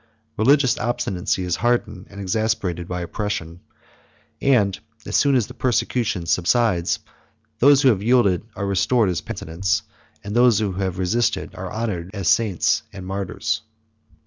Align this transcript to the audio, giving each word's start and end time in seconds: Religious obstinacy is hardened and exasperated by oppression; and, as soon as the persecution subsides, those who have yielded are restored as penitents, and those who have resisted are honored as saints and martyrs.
Religious 0.35 0.79
obstinacy 0.79 1.43
is 1.43 1.57
hardened 1.57 2.07
and 2.09 2.19
exasperated 2.19 2.87
by 2.87 3.01
oppression; 3.01 3.59
and, 4.41 4.79
as 5.05 5.15
soon 5.15 5.35
as 5.35 5.45
the 5.45 5.53
persecution 5.53 6.25
subsides, 6.25 6.97
those 7.59 7.83
who 7.83 7.89
have 7.89 8.01
yielded 8.01 8.43
are 8.55 8.65
restored 8.65 9.09
as 9.09 9.21
penitents, 9.21 9.83
and 10.23 10.35
those 10.35 10.57
who 10.57 10.71
have 10.71 10.97
resisted 10.97 11.53
are 11.53 11.69
honored 11.71 12.09
as 12.15 12.27
saints 12.27 12.81
and 12.91 13.05
martyrs. 13.05 13.61